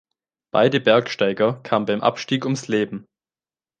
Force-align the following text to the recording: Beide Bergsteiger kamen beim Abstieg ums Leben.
Beide 0.51 0.79
Bergsteiger 0.79 1.59
kamen 1.61 1.85
beim 1.85 2.01
Abstieg 2.01 2.43
ums 2.45 2.67
Leben. 2.67 3.05